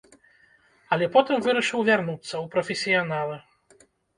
Але 0.95 1.09
потым 1.17 1.37
вырашыў 1.47 1.85
вярнуцца, 1.91 2.33
у 2.41 2.43
прафесіяналы. 2.57 3.35